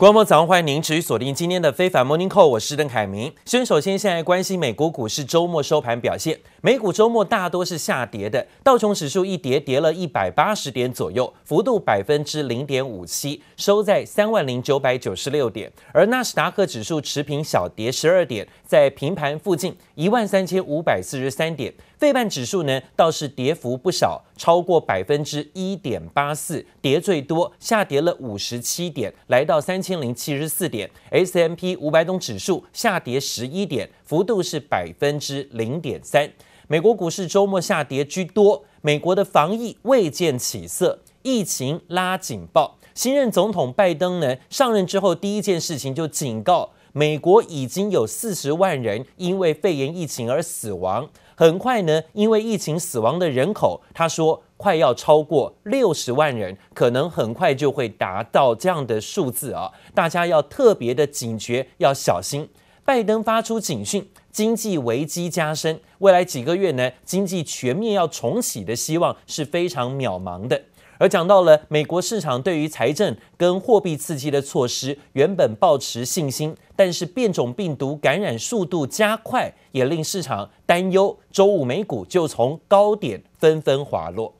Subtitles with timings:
[0.00, 3.30] 观众朋友早上欢迎您持续锁定今天的非凡 Morning Call，我是邓凯明。
[3.44, 21.74] 先首先现在关心美国股市周末收盘表现，美股周末大多是下跌的，道琼指数一跌跌了一百八十点左右，幅度百分之零点五七，收在三万零九百九十六点，而纳斯达克指数持平小跌十二点，在平盘附近一万三千五百四十三点。
[22.00, 30.90] 费半指数呢倒是跌幅不少，超过百分之一点八四，跌最多，下跌了五十七点，来到三千零七十四点。
[31.10, 36.32] S M P 五百种指数下跌十一点，幅度是百分之零点三。
[36.68, 42.78] 美国股市周末下跌居多，美国的防疫未见起色，疫情拉警报。
[42.94, 51.06] 新任总统拜登呢上任之后第一件事情就警告，美国已经有四十万人因为肺炎疫情而死亡。
[51.40, 59.72] 很快呢，因为疫情死亡的人口，他说快要超过六十万人，可能很快就会达到这样的数字啊！
[59.94, 62.46] 大家要特别的警觉，要小心。
[62.84, 70.60] 拜登发出警讯，经济危机加深，未来几个月呢，经济全面要重启的希望是非常渺茫的。
[71.00, 81.18] 而讲到了美国市场对于财政跟货币刺激的措施，原本抱持信心，但是变种病毒感染速度加快，也令市场担忧。
[81.32, 84.34] 周五美股就从高点纷纷滑落。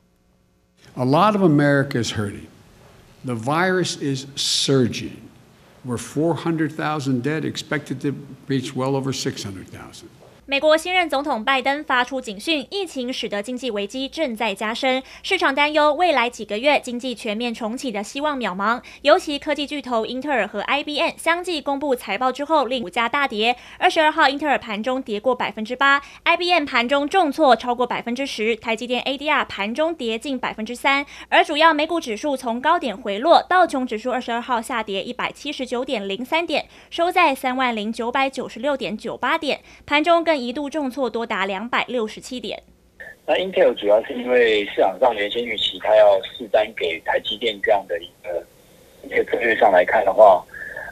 [0.97, 2.49] A lot of America is hurting.
[3.25, 5.13] The virus is surging.
[5.87, 8.13] We're 400,000 dead, expected to
[8.47, 10.11] reach well over 600,000.
[10.51, 18.83] 美国新任总统拜登发出警讯，疫情使得经济危机正在加深，市场担忧未来几个月经济全面重启的希望渺茫。
[19.03, 23.57] 尤其科技巨头英特尔和 IBM 相继公布财报之后，令股价大跌。
[23.79, 31.07] 二十二号，英特尔盘中跌过百分之八，IBM 盘中重挫超过百分之十，台积电 ADR 盘中跌近百分之三。
[31.29, 42.63] 而主要美股指数从高点回落，道琼指数二十二号下跌一百七十九点零三点，收在三万零九百九十六点九八点，盘中更一度重挫多达两百六十七点。
[43.27, 48.45] 那 Intel 主要是因为市场上原先预期它要释单给台积电这样的一个
[49.05, 50.45] 一些策略上来看的话，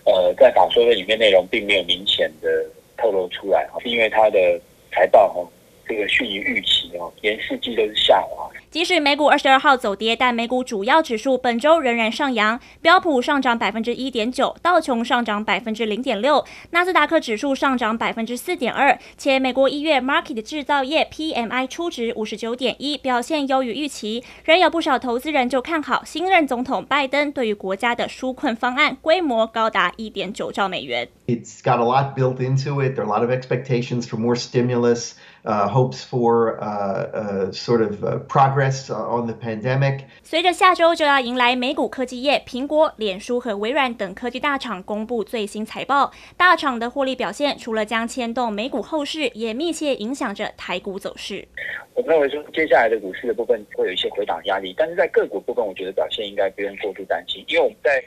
[0.04, 2.48] 呃，在法说的里面内容并没有明显的
[2.96, 4.60] 透露出来，是因为它的
[4.92, 5.48] 财报哈，
[5.88, 8.48] 这个逊于预期哦，连四季都是下滑。
[8.70, 18.98] 即使美股二十二号走跌，但美股主要指数本周仍然上扬，标普上涨百分之一点九，道琼上涨百分之零点六，纳斯达克指数上涨百分之四点二。
[19.16, 24.22] 且美国一月 market 制造业 PMI 初值五十九点一，表现优于预期。
[24.44, 31.08] 仍有不少投资人就看好新任总统拜登对于国家的纾困方案，规模高达一点九兆美元。
[31.26, 32.94] It's got a lot built into it.
[32.94, 35.12] There are a lot of expectations for more stimulus,
[35.44, 38.88] uh, hopes for uh, uh, sort of progress.
[38.88, 40.00] On the pandemic.
[40.22, 51.46] 随着下周就要迎来美股科技业，苹果、脸书和微软等科技大厂公布最新财报，大厂的获利表现除了将牵动美股后市，也密切影响着台股走势。
[51.94, 58.02] 我认为说，接下来的股市的部分会有一些回档压力，但是在个股部分，我觉得表现应该不用过度担心，因为我们在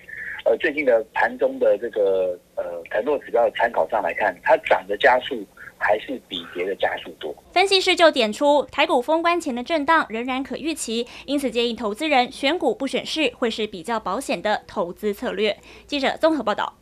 [0.46, 5.46] 呃最近的盘中的这个呃盘弱指标的参考上来看，它涨的加速。
[5.82, 7.36] 还是比别的加速多。
[7.52, 15.58] 分析师就点出，台股封关前的震荡仍然可预期，因此建议投资人选股不选市，会是比较保险的投资策略。
[15.88, 16.76] 记者综合报道。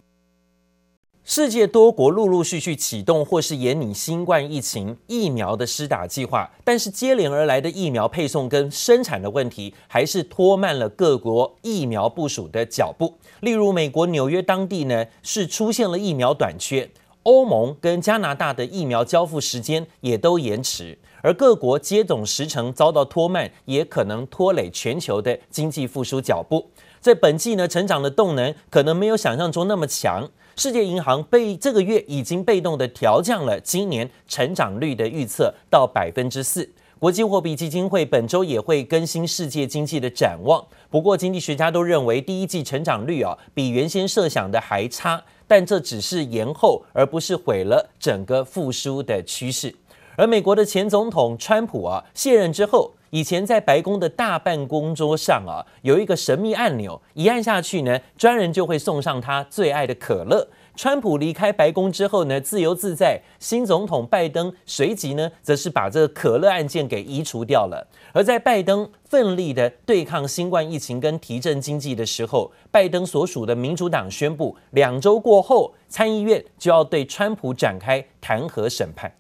[1.26, 13.20] 世界多国陆陆续续启动或是延拟新冠疫情疫苗的施打计划，但是接连而来的疫苗配送跟生产的问题，还是拖慢了各国疫苗部署的脚步。
[13.42, 16.90] 例如，美国纽约当地呢，是出现了疫苗短缺。
[17.24, 26.70] 欧盟跟加拿大的疫苗交付时间也都延迟，而各国接种时程遭到拖慢，也可能拖累全球的经济复苏脚步。
[27.00, 30.30] 在本季呢，成长的动能可能没有想象中那么强。
[30.56, 36.70] 世界银行被这个月已经被动的调降了今年成长率的预测到百分之四。
[37.00, 45.24] 国际货币基金会本周也会更新世界经济的展望，不过经济学家都认为第一季成长率啊比原先设想的还差。
[45.48, 49.74] 但这只是延后，而不是毁了整个复苏的趋势。
[50.18, 60.46] 而美国的前总统川普啊，卸任之后，以前在白宫的大办公桌上啊，有一个神秘按钮，一按下去呢，专人就会送上他最爱的可乐。
[60.82, 63.22] 川普离开白宫之后呢，自由自在。
[63.38, 67.86] 新总统拜登随即呢，则是把这个可乐案件给移除掉了。
[68.14, 79.12] 而在拜登奋力的对抗新冠疫情跟提振经济的时候，拜登所属的民主党宣布，两周过后，参议院就要对川普展开弹劾审判。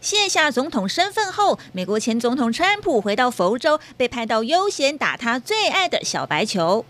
[0.00, 6.84] 卸下总统身份后，美国前总统川普回到佛州，被拍到悠闲打他最爱的小白球。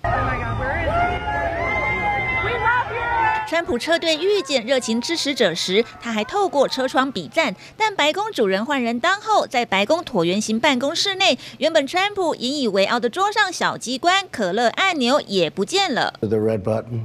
[3.46, 7.54] 川普车队遇见热情支持者时，他还透过车窗比赞。
[7.76, 16.14] 但白宫主人换人当后，在白宫椭圆形办公室内，原本川普引以为傲的桌上小机关可乐按钮也不见了。
[16.20, 17.04] The red button.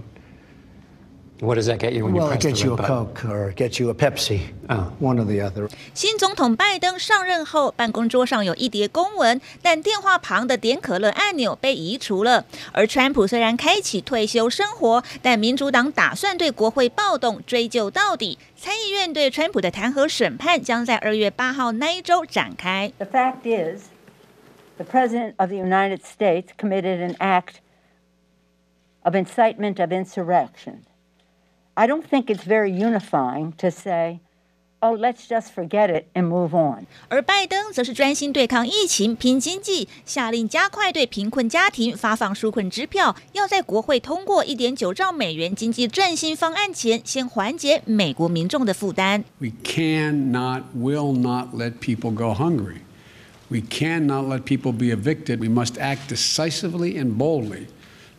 [1.40, 2.88] What does that get you when you Well, press it gets the you a red
[2.88, 3.06] button?
[3.06, 4.40] Coke or it gets you a Pepsi.
[4.70, 4.92] Oh.
[5.00, 5.68] One or the other.
[5.92, 12.46] 新总统拜登上任后，办公桌上有一叠公文，但电话旁的点可乐按钮被移除了。
[12.72, 18.38] 而川普虽然开启退休生活，但民主党打算对国会暴动追究到底。
[18.56, 22.92] 参议院对川普的弹劾审判将在二月八号那一周展开。
[22.98, 23.88] The fact is,
[24.76, 27.56] the President of the United States committed an act
[29.02, 30.84] of incitement of insurrection.
[31.78, 34.20] I don't think it's very unifying to say,
[34.80, 36.86] oh, let's just forget it and move on.
[37.08, 49.24] 而拜登则是专心对抗疫情、拼经济，下令加快对贫困家庭发放纾困支票，要在国会通过一点九兆美元经济振兴方案前，先缓解美国民众的负担。
[49.38, 52.82] We cannot, will not let people go hungry.
[53.48, 55.40] We cannot let people be evicted.
[55.40, 57.66] We must act decisively and boldly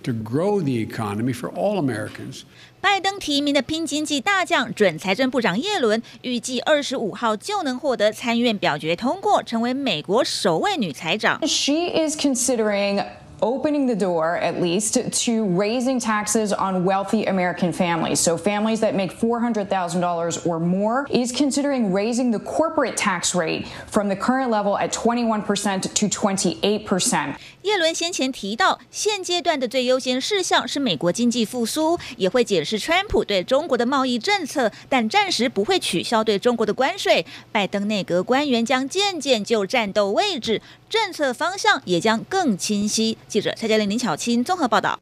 [0.04, 2.44] to grow the economy for all Americans.
[2.81, 11.47] 拜登提名的拼经济大将准财政部长耶伦，预计二十五号就能获得参院表决通过，成为美国首位女财长。
[11.47, 13.05] She is considering
[13.42, 18.19] opening the door, at least, to raising taxes on wealthy American families.
[18.19, 24.07] So, families that make $400,000 or more is considering raising the corporate tax rate from
[24.07, 27.36] the current level at 21% to 28%.
[27.63, 37.25] 耶伦先前提到，现阶段的最优先事项是美国经济复苏，也会检视川普对中国的贸易政策，但暂时不会取消对中国的关税。
[37.51, 43.18] 拜登内阁官员将渐渐就战斗位置，政策方向也将更清晰。
[43.31, 44.99] 记者蔡嘉玲、林巧清综合报道。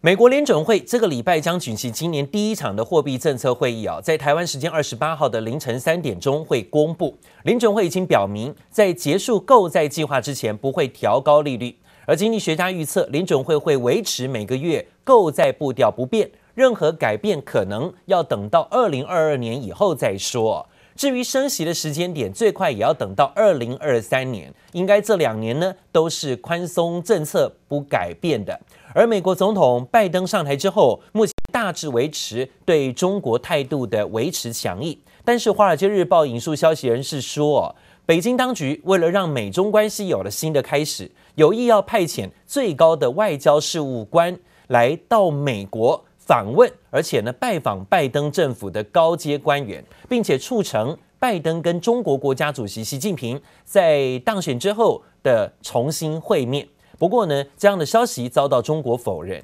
[0.00, 7.16] 美国联准会这个礼拜将举行今年第一场的货币政策会议啊，在台湾时间二十八号的凌晨三点钟会公布。
[7.44, 20.66] 联准会已经表明，在结束购债计划之前不会调高利率，而经济学家预测联准会会维持每个月购债步调不变，任何改变可能要等到二零二二年以后再说。
[21.00, 28.60] 至于升息的时间点，最快也要等到二零二三年，应该这两年呢都是宽松政策不改变的。
[28.94, 34.94] 而美国总统拜登上台之后，目前大致维持对中国态度的维持强硬。
[35.24, 37.74] 但是《华尔街日报》引述消息人士说，
[38.04, 56.67] 北京当局为了让美中关系有了新的开始，有意要派遣最高的外交事务官来到美国访问，而且呢拜访拜登政府的高阶官员，并且促成拜登跟中国国家主席习近平在当选之后的重新会面。
[56.97, 59.43] 不过呢，这样的消息遭到中国否认。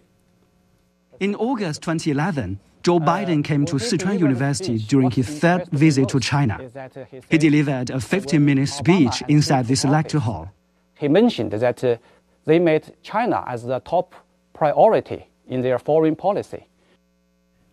[1.20, 6.58] In August 2011, Joe Biden came to Sichuan University during his third visit to China.
[7.30, 10.48] He delivered a 15-minute speech inside this lecture hall.
[10.98, 11.98] He mentioned that uh,
[12.46, 14.16] they made China as the top
[14.54, 16.61] priority in their foreign policy.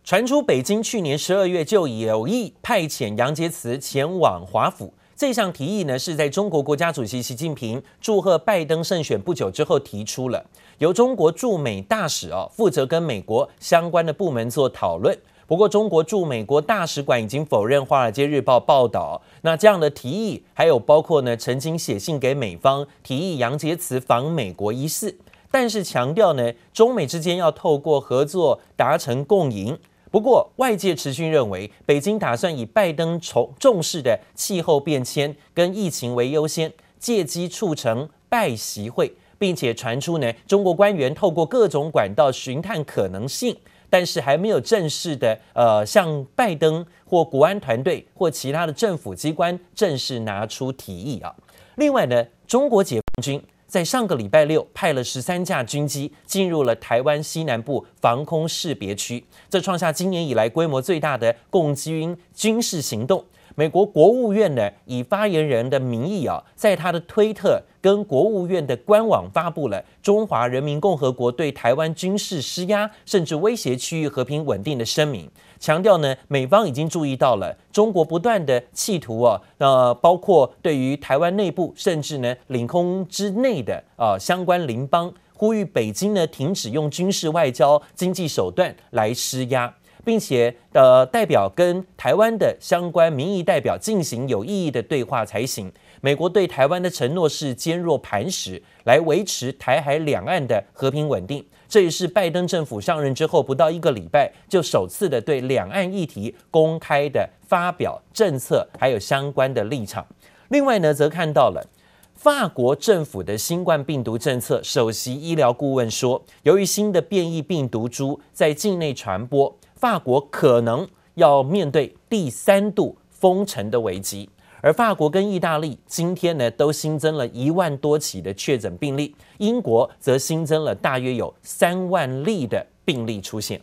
[0.04, 4.94] 传出北京去年十二月就有意派遣杨洁篪前往华府。
[5.16, 10.44] 这项提议呢，是在中国国家主席习近平祝贺拜登胜选不久之后提出了，
[10.80, 15.18] 由中国驻美大使哦负责跟美国相关的部门做讨论。
[15.46, 25.16] 不过，中国驻美国大使馆已经否认《华尔街日报》报道，那这样的提议还有包括呢，曾经写信给美方提议杨洁篪访美国一事，
[25.54, 29.78] 但是强调呢，中美之间要透过合作达成共赢。
[30.10, 43.56] 不过，外界持续认为，北京打算以拜登重重视的气候变迁跟疫情为优先，借机促成拜习会，并且传出呢，中国官员透过各种管道寻探可能性，
[43.92, 51.32] 但是还没有正式的呃向拜登或国安团队或其他的政府机关正式拿出提议啊。
[51.76, 53.40] 另外呢，中国解放军。
[53.74, 63.26] 在上个礼拜六，派了十三架军机进入了台湾西南部防空识别区，这创下今年以来规模最大的共军军事行动。
[63.56, 75.28] 美国国务院呢，以发言人的名义啊，在他的推特跟国务院的官网发布了中华人民共和国对台湾军事施压，甚至威胁区域和平稳定的声明。
[75.64, 95.72] 强调呢，美方已经注意到了中国不断的企图啊，呃，包括对于台湾内部甚至呢领空之内的啊、相关邻邦，呼吁北京呢停止用军事、外交、经济手段来施压，并且呃代表跟台湾的相关民意代表进行有意义的对话才行。
[96.02, 101.46] 美国对台湾的承诺是坚若磐石，来维持台海两岸的和平稳定。
[101.74, 110.06] 这也是拜登政府上任之后不到一个礼拜就首次的对两岸议题公开的发表政策，还有相关的立场。
[110.50, 111.68] 另外呢，则看到了
[112.14, 124.30] 法国政府的新冠病毒政策首席医疗顾问说，由于新的变异病毒株在境内传播，法国可能要面对第三度封城的危机。
[124.64, 133.60] 而法国跟意大利今天呢，都新增了一万多起的确诊病例，英国则新增了大约有三万例的病例出现。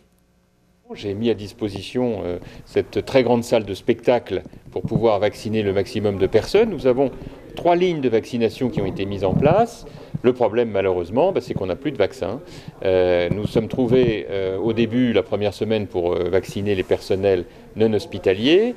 [0.93, 6.19] J'ai mis à disposition cette très grande salle de spectacle pour pouvoir vacciner le maximum
[6.19, 6.69] de personnes.
[6.69, 7.09] Nous avons
[7.55, 9.85] trois lignes de vaccination qui ont été mises en place.
[10.23, 12.39] Le problème, malheureusement, c'est qu'on n'a plus de vaccins.
[12.83, 14.27] Nous sommes trouvés
[14.61, 18.75] au début, la première semaine, pour vacciner les personnels non hospitaliers.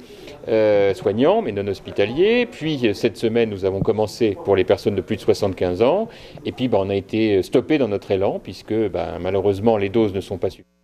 [0.95, 2.47] soignants, mais non hospitaliers.
[2.47, 6.09] Puis cette semaine, nous avons commencé pour les personnes de plus de 75 ans.
[6.45, 10.15] Et puis, bah, on a été stoppé dans notre élan, puisque bah, malheureusement, les doses
[10.15, 10.84] ne sont pas suffisantes.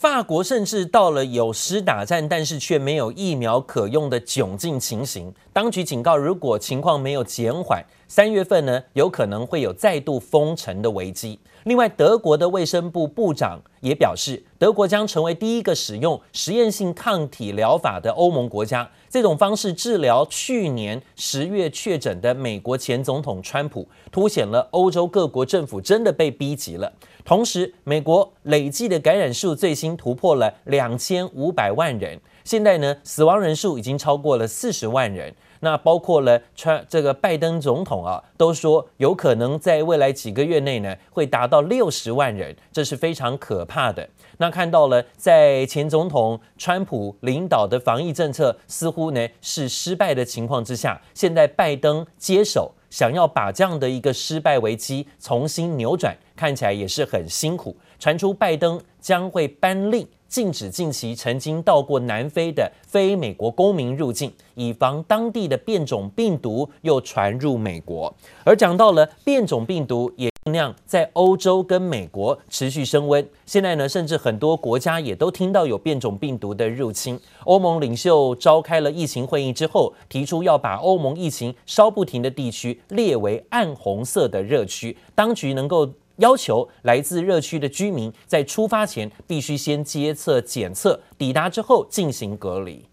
[0.00, 5.30] 法国甚至到了有施打战，但是却没有疫苗可用的窘境情形。
[5.52, 11.38] 当局警告，如果情况没有减缓，三月份呢，有可能会有再度封城的危机。
[11.64, 18.90] 另外，德国的卫生部部长也表示，德国将成为第一个使用实验性抗体疗法的欧盟国家。
[19.10, 26.90] 这种方式治疗去年十月确诊的美国前总统川普，凸显了欧洲各国政府真的被逼急了。
[27.24, 35.34] 同时，美国累计的感染数最新突破了两千五百万人，现在呢，死亡人数已经超过了四十万人。
[35.62, 44.08] 那包括了川这个拜登总统啊，都说有可能在未来几个月内呢，会达到六十万人，这是非常可怕的。
[44.38, 57.74] 那看到了，在前总统川普领导的防疫政策似乎呢是失败的情况之下，现在拜登接手，想要把这样的一个失败危机重新扭转，看起来也是很辛苦。
[57.98, 60.06] 传出拜登将会颁令。
[60.28, 68.14] 禁止近期曾经到过南非的非美国公民入境，以防当地的变种病毒又传入美国。
[68.44, 73.26] 而讲到了变种病毒，也量在欧洲跟美国持续升温。
[73.46, 77.18] 现在呢，甚至很多国家也都听到有变种病毒的入侵。
[77.44, 85.88] 欧盟领袖召开了疫情会议之后，提出要把欧盟疫情稍不停的地区列为暗红色的热区，当局能够。
[86.16, 92.84] 要求来自热区的居民在出发前必须先接测检测，抵达之后进行隔离。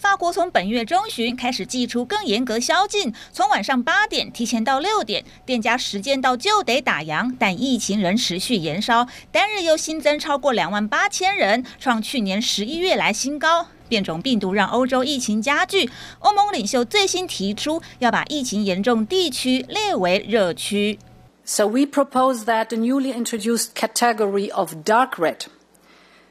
[0.00, 13.66] 法国从本月中旬开始祭出更严格宵禁，从晚上八点提前到六点，店家时间到就得打烊，但疫情仍持续延烧，单日又新增超过两万八千人，创去年十一月来新高。
[13.90, 15.90] 变种病毒让欧洲疫情加剧，
[16.20, 20.98] 欧盟领袖最新提出要把疫情严重地区列为热区。
[21.44, 25.40] So we propose that the newly introduced category of dark red,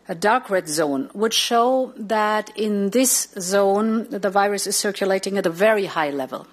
[0.10, 5.46] a dark red zone, would show that in this zone the virus is circulating at
[5.46, 6.48] a very high level.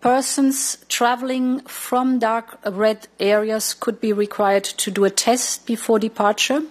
[0.00, 6.62] Persons traveling from dark red areas could be required to do a test before departure,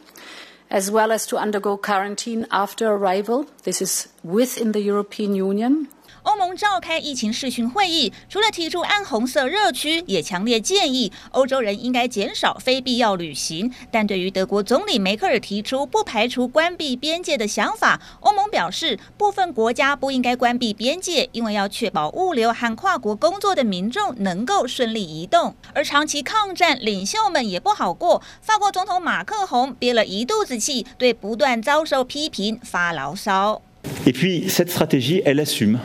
[0.71, 3.45] as well as to undergo quarantine after arrival.
[3.63, 5.87] This is within the European Union.
[6.23, 13.73] 欧盟召开疫情视讯会议，除了提出暗红色热区，也强烈建议欧洲人应该减少非必要旅行。
[13.89, 25.55] 但对于德国总理梅克尔提出不排除关闭边界的想法，欧盟表示部分国家不应该关闭边界，因为要确保物流和跨国工作的民众能够顺利移动。
[25.73, 33.60] 而长期抗战领袖们也不好过，法国总统马克宏憋了一肚子气，对不断遭受批评发牢骚。
[34.05, 35.79] Et puis, cette stratégie, elle assume.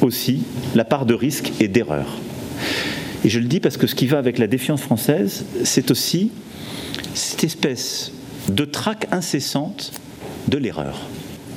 [0.00, 0.42] aussi
[0.74, 2.18] la part de risque et d'erreur.
[3.24, 6.30] Et je le dis parce que ce qui va avec la défiance française, c'est aussi
[7.14, 8.12] cette espèce
[8.48, 9.92] de traque incessante
[10.48, 11.00] de l'erreur.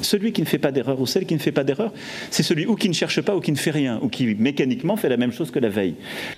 [0.02, 1.92] Celui qui ne fait pas d'erreur ou celle qui ne fait pas d'erreur,
[2.30, 4.96] c'est celui ou qui ne cherche pas ou qui ne fait rien ou qui mécaniquement
[4.96, 5.96] fait la même chose que la veille.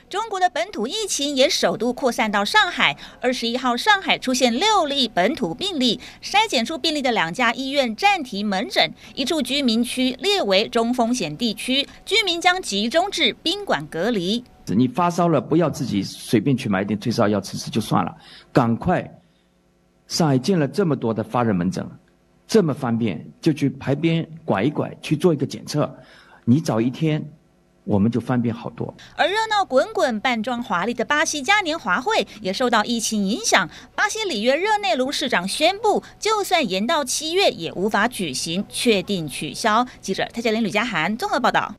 [0.10, 2.96] 中国的本土疫情也首度扩散到上海。
[3.20, 14.44] 二十一号，上海出现六例本土病例，筛检出病例的两家医院暂停门诊，一处居民区列为中风险地区，居民将集中至宾馆隔离。
[14.68, 18.16] 你发烧了，不要自己随便去买点退烧药吃吃就算了，
[18.54, 19.20] 赶快。
[20.08, 21.86] 上海建了这么多的发热门诊。
[22.48, 25.94] 这么方便，就去牌边拐一拐去做一个检测，
[26.46, 27.22] 你早一天，
[27.84, 28.96] 我们就方便好多。
[29.18, 39.86] 而热闹滚滚、扮装华丽的巴西嘉年华会也受到疫情影响，巴西里约热内卢市长宣布，就算延到七月也无法举行，确定取消。
[40.00, 41.76] 记者蔡佳玲、吕家涵综合报道。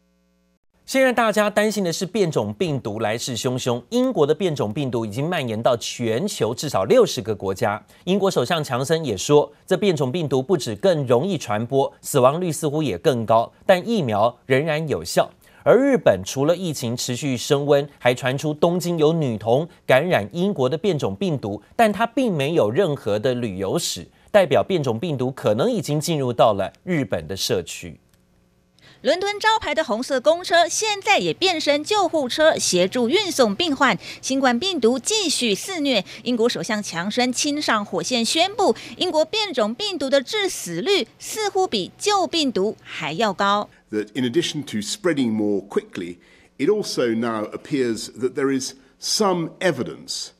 [0.88, 3.82] 现在大家担心的是变种病毒来势汹汹。
[3.90, 7.84] 英国的变种病毒已经蔓延到全球至少六十个国家。
[8.04, 15.28] 英国首相强森也说，这变种病毒不止更容易传播，死亡率似乎也更高，但疫苗仍然有效。
[15.62, 28.00] 而日本除了疫情持续升温，还传出东京有女童感染英国的变种病毒，但她并没有任何的旅游史，代表变种病毒可能已经进入到了日本的社区。
[29.02, 33.96] 伦敦招牌的红色公车现在也变身救护车，协助运送病患。
[34.20, 43.70] 新冠病毒继续肆虐，英国首相强生亲上火线宣布，英国变种病毒的致死率似乎比旧病毒还要高。
[43.92, 46.16] That in addition to spreading more quickly,
[46.58, 50.30] it also now appears that there is some evidence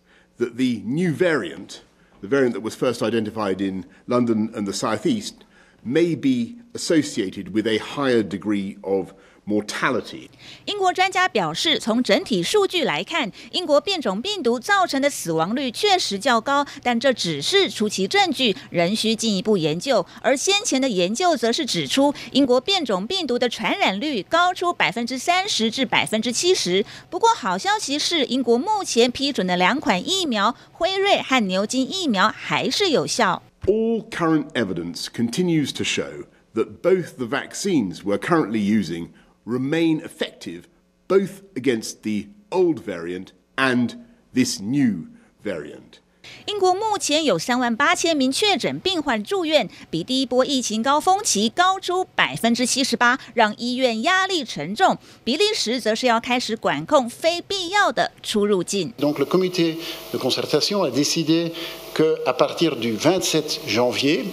[0.41, 1.83] that the new variant,
[2.21, 5.45] the variant that was first identified in London and the southeast,
[5.85, 9.12] may be associated with a higher degree of
[9.47, 10.28] mortality.
[10.66, 20.04] 英国专家表示，从整体数据来看，英国变种病毒造成的死亡率确实较高，但这只是初期证据，仍需进一步研究。
[20.20, 26.85] 而先前的研究则是指出，英国变种病毒的传染率高出百分之三十至百分之七十。
[27.08, 33.42] 不过好消息是，英国目前批准的两款疫苗——辉瑞和牛津疫苗还是有效。
[33.68, 39.10] All current evidence continues to show that both the vaccines we're currently using
[39.46, 40.63] remain effective
[41.08, 43.96] both against the old variant and
[44.34, 45.08] this new
[45.44, 46.00] variant.
[46.46, 54.98] 英国目前有三万八千名确诊病患住院，比第一波疫情高峰期高出百分之七十八，让医院压力沉重。
[55.25, 58.94] 比利时则是要开始管控非必要的出入境。
[58.98, 59.75] Donc le comité
[60.13, 61.51] de concertation a décidé
[61.99, 64.25] que à partir du 27 janvier,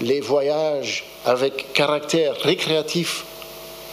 [0.00, 3.24] les voyages avec caractère récréatif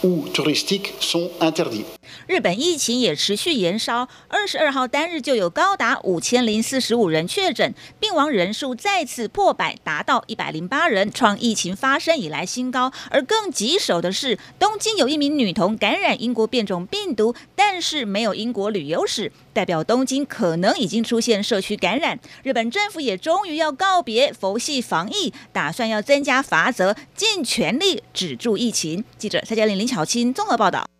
[0.04, 1.84] ou touristique sont interdits.
[2.26, 12.92] 日本疫情也持续延烧，二十二号单日就有高达五千零四十五人确诊，病亡人数再次破百，达到一百零八人，创疫情发生以来新高。
[13.10, 22.18] 而更棘手的是，东京有一名女童感染英国变种病毒，但是没有英国旅游史，代表东京可能已经出现社区感染。
[22.42, 29.04] 日本政府也终于要告别佛系防疫，打算要增加罚则，尽全力止住疫情。
[29.16, 30.97] 记者蔡嘉玲、林巧清综合报道。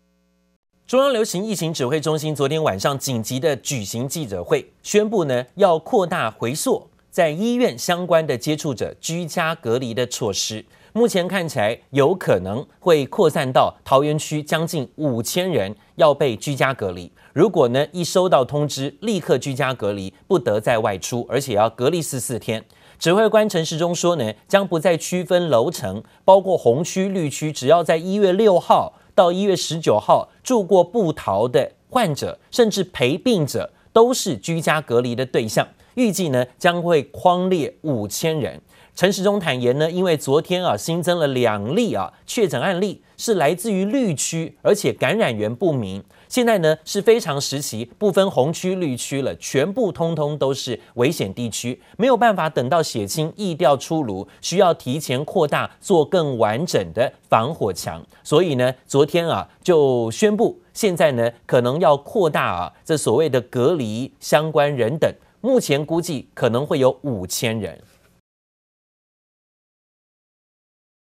[0.89, 10.65] 中央流行疫情指挥中心昨天晚上紧急的举行记者会，宣布呢要扩大回溯在医院相关的接触者居家隔离的措施。
[10.93, 17.11] 目前看起来有可能会扩散到桃园区，将近五千人要被居家隔离。
[17.33, 22.65] 如果呢一收到通知，立刻居家隔离，不得再外出，而且要隔离十四天。
[22.97, 28.93] 指挥官陈时中说呢，将不再区分楼层，包括红区、绿区，只要在一月六号。
[29.19, 35.67] 到一月十九号住过布桃的患者，甚至陪病者，都是居家隔离的对象。
[35.95, 38.61] 预计呢将会框列五千人。
[38.95, 46.01] 陈时中坦言呢，因为昨天啊新增了两例啊确诊案例，是来自于绿区，而且感染源不明。
[46.29, 58.05] 现在呢是非常时期，不分红区绿区了，全部通通都是危险地区，没有办法等到血清疫调出炉，需要提前扩大做更完整的防火墙。
[58.23, 65.11] 所以呢，昨天啊就宣布，现在呢可能要扩大啊这所谓的隔离相关人等，
[65.41, 67.81] 目前估计可能会有五千人。